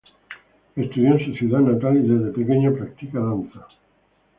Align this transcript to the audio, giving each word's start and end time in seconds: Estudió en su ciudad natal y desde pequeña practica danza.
Estudió 0.75 1.11
en 1.11 1.25
su 1.25 1.33
ciudad 1.37 1.59
natal 1.59 1.95
y 2.03 2.07
desde 2.07 2.31
pequeña 2.31 2.71
practica 2.73 3.19
danza. 3.19 3.67